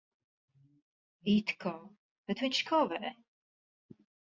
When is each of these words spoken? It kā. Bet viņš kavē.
It 1.33 1.53
kā. 1.65 1.75
Bet 2.31 2.43
viņš 2.47 2.65
kavē. 2.73 3.15